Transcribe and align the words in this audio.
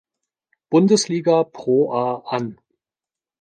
Bundesliga 0.71 1.43
ProA 1.43 2.23
an. 2.35 2.57